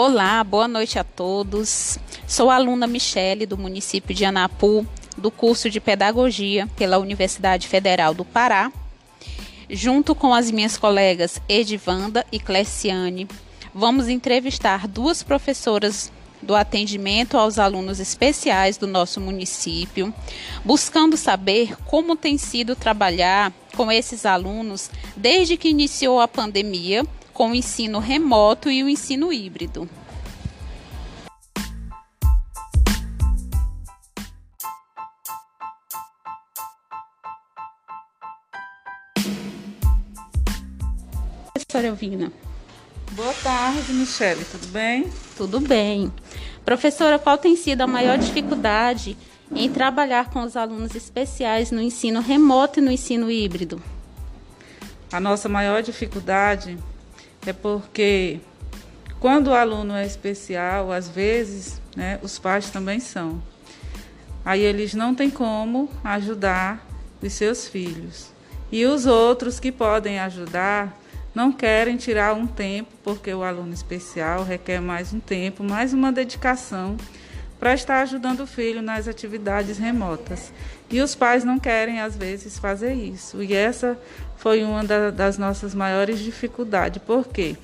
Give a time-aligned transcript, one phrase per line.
[0.00, 1.98] Olá, boa noite a todos.
[2.24, 4.86] Sou aluna Michele do município de Anapu,
[5.16, 8.70] do curso de Pedagogia pela Universidade Federal do Pará.
[9.68, 13.26] Junto com as minhas colegas Edivanda e Cleciane,
[13.74, 20.14] vamos entrevistar duas professoras do atendimento aos alunos especiais do nosso município,
[20.64, 27.04] buscando saber como tem sido trabalhar com esses alunos desde que iniciou a pandemia,
[27.38, 29.88] com o ensino remoto e o ensino híbrido.
[41.54, 42.32] Professora Elvina.
[43.12, 45.08] Boa tarde, Michele, tudo bem?
[45.36, 46.12] Tudo bem.
[46.64, 49.16] Professora, qual tem sido a maior dificuldade
[49.54, 53.80] em trabalhar com os alunos especiais no ensino remoto e no ensino híbrido?
[55.12, 56.76] A nossa maior dificuldade
[57.48, 58.40] é porque
[59.18, 63.42] quando o aluno é especial, às vezes, né, os pais também são.
[64.44, 66.86] Aí eles não têm como ajudar
[67.22, 68.30] os seus filhos.
[68.70, 70.96] E os outros que podem ajudar
[71.34, 76.12] não querem tirar um tempo, porque o aluno especial requer mais um tempo, mais uma
[76.12, 76.96] dedicação
[77.58, 80.52] para estar ajudando o filho nas atividades remotas.
[80.90, 83.42] E os pais não querem, às vezes, fazer isso.
[83.42, 83.98] E essa
[84.36, 87.02] foi uma da, das nossas maiores dificuldades.
[87.02, 87.56] Por quê?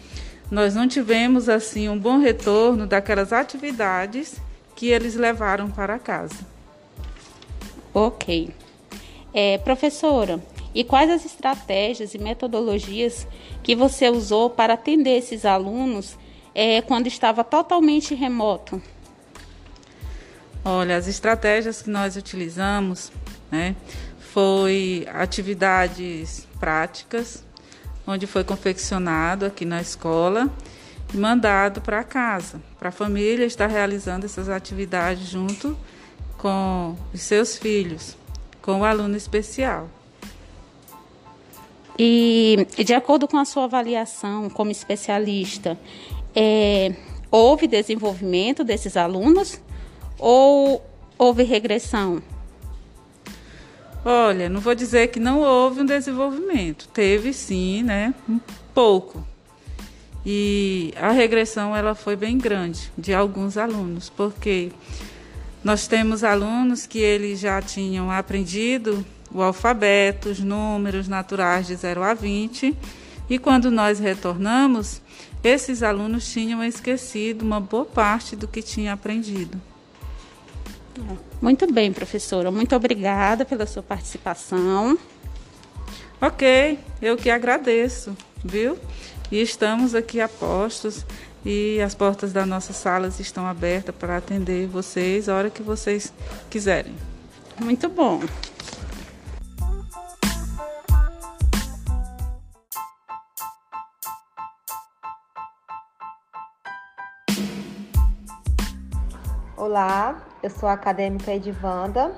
[0.50, 4.41] Nós não tivemos, assim, um bom retorno daquelas atividades
[4.75, 6.55] que eles levaram para casa.
[7.95, 8.50] Ok.
[9.33, 10.42] É, professora,
[10.75, 13.27] e quais as estratégias e metodologias
[13.62, 16.19] que você usou para atender esses alunos
[16.55, 18.83] é, quando estava totalmente remoto?
[20.65, 23.12] Olha, as estratégias que nós utilizamos,
[23.51, 23.77] né,
[24.19, 27.45] foi atividades práticas,
[28.06, 30.51] onde foi confeccionado aqui na escola
[31.12, 35.77] e mandado para casa, para a família estar realizando essas atividades junto
[36.38, 38.17] com os seus filhos,
[38.62, 39.91] com o aluno especial.
[41.99, 45.78] E, de acordo com a sua avaliação como especialista,
[46.34, 46.94] é,
[47.31, 49.61] houve desenvolvimento desses alunos
[50.19, 50.84] ou
[51.19, 52.22] houve regressão?
[54.04, 56.88] Olha, não vou dizer que não houve um desenvolvimento.
[56.88, 58.14] Teve sim, né?
[58.28, 58.38] Um
[58.75, 59.26] pouco.
[60.26, 64.72] E a regressão ela foi bem grande de alguns alunos, porque
[65.62, 72.02] nós temos alunos que eles já tinham aprendido o alfabeto, os números naturais de 0
[72.02, 72.76] a 20.
[73.28, 75.00] E quando nós retornamos,
[75.42, 79.60] esses alunos tinham esquecido uma boa parte do que tinha aprendido.
[81.41, 82.50] Muito bem, professora.
[82.50, 84.99] Muito obrigada pela sua participação.
[86.21, 88.78] Ok, eu que agradeço, viu?
[89.31, 91.05] E estamos aqui a postos
[91.44, 96.12] e as portas das nossas salas estão abertas para atender vocês a hora que vocês
[96.49, 96.94] quiserem.
[97.61, 98.22] Muito bom.
[109.66, 112.14] Olá, eu sou a acadêmica Edivanda.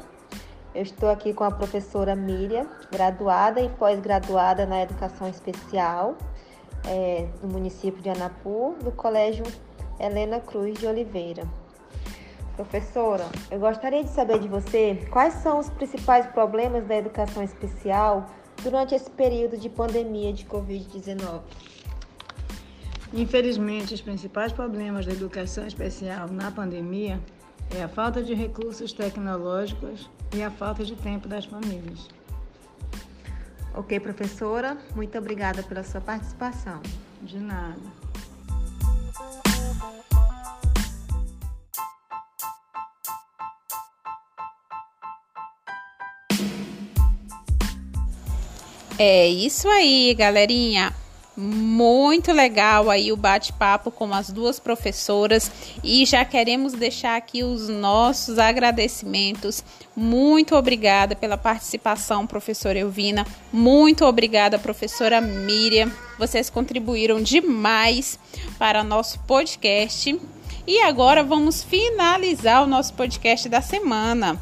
[0.74, 6.16] Eu estou aqui com a professora Miriam, graduada e pós-graduada na Educação Especial
[6.84, 9.44] é, do município de Anapu, do Colégio
[10.00, 11.44] Helena Cruz de Oliveira.
[12.56, 18.26] Professora, eu gostaria de saber de você quais são os principais problemas da educação especial
[18.60, 21.42] durante esse período de pandemia de Covid-19.
[23.14, 27.20] Infelizmente, os principais problemas da educação especial na pandemia
[27.70, 32.08] é a falta de recursos tecnológicos e a falta de tempo das famílias.
[33.74, 36.80] Ok, professora, muito obrigada pela sua participação.
[37.22, 37.80] De nada.
[48.98, 50.94] É isso aí, galerinha
[51.36, 55.50] muito legal aí o bate-papo com as duas professoras
[55.84, 59.62] e já queremos deixar aqui os nossos agradecimentos.
[59.94, 63.26] Muito obrigada pela participação, professora Elvina.
[63.52, 65.92] Muito obrigada, professora Miriam.
[66.18, 68.18] Vocês contribuíram demais
[68.58, 70.18] para nosso podcast.
[70.66, 74.40] E agora vamos finalizar o nosso podcast da semana.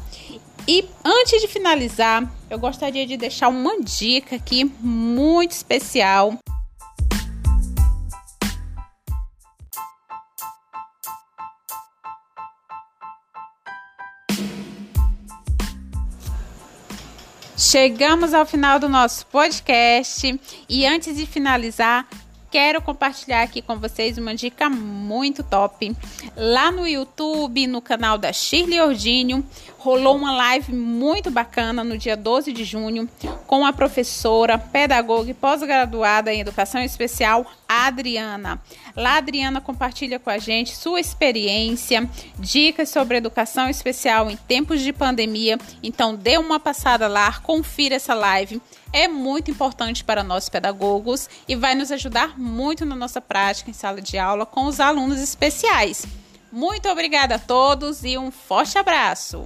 [0.67, 6.39] E antes de finalizar, eu gostaria de deixar uma dica aqui muito especial
[17.57, 22.05] Chegamos ao final do nosso podcast e antes de finalizar,
[22.51, 25.95] quero compartilhar aqui com vocês uma dica muito top.
[26.35, 29.41] Lá no YouTube, no canal da Shirley Ordínio,
[29.77, 33.09] rolou uma live muito bacana no dia 12 de junho
[33.47, 37.45] com a professora, pedagoga e pós-graduada em educação especial,
[37.87, 38.61] Adriana.
[38.95, 44.81] Lá, a Adriana compartilha com a gente sua experiência, dicas sobre educação especial em tempos
[44.81, 45.57] de pandemia.
[45.83, 48.61] Então, dê uma passada lá, confira essa live
[48.95, 53.73] é muito importante para nós pedagogos e vai nos ajudar muito na nossa prática em
[53.73, 56.05] sala de aula com os alunos especiais.
[56.49, 59.45] Muito obrigada a todos e um forte abraço!